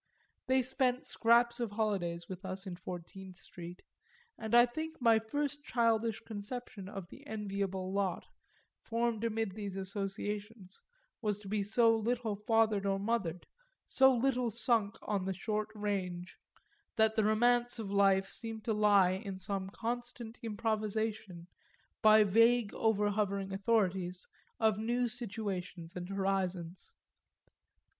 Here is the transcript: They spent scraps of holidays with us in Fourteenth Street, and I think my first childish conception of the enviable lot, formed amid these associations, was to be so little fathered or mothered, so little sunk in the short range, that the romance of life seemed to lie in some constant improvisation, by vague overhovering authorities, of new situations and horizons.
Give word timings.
They 0.47 0.63
spent 0.63 1.05
scraps 1.05 1.59
of 1.59 1.69
holidays 1.73 2.27
with 2.27 2.43
us 2.43 2.65
in 2.65 2.75
Fourteenth 2.75 3.37
Street, 3.37 3.83
and 4.35 4.55
I 4.55 4.65
think 4.65 4.99
my 4.99 5.19
first 5.19 5.63
childish 5.63 6.19
conception 6.21 6.89
of 6.89 7.07
the 7.09 7.23
enviable 7.27 7.93
lot, 7.93 8.25
formed 8.81 9.23
amid 9.23 9.51
these 9.51 9.75
associations, 9.75 10.81
was 11.21 11.37
to 11.37 11.47
be 11.47 11.61
so 11.61 11.95
little 11.95 12.35
fathered 12.35 12.87
or 12.87 12.97
mothered, 12.97 13.45
so 13.85 14.11
little 14.11 14.49
sunk 14.49 14.95
in 15.07 15.25
the 15.25 15.33
short 15.35 15.67
range, 15.75 16.35
that 16.95 17.15
the 17.15 17.23
romance 17.23 17.77
of 17.77 17.91
life 17.91 18.25
seemed 18.27 18.63
to 18.65 18.73
lie 18.73 19.11
in 19.11 19.37
some 19.37 19.69
constant 19.69 20.39
improvisation, 20.41 21.45
by 22.01 22.23
vague 22.23 22.71
overhovering 22.73 23.53
authorities, 23.53 24.27
of 24.59 24.79
new 24.79 25.07
situations 25.07 25.95
and 25.95 26.09
horizons. 26.09 26.91